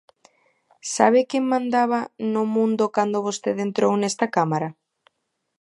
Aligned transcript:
¿Sabe 0.95 1.19
quen 1.29 1.43
mandaba 1.53 1.99
no 2.33 2.43
mundo 2.55 2.83
cando 2.95 3.25
vostede 3.27 3.61
entrou 3.67 3.93
nesta 3.97 4.25
Cámara? 4.35 4.69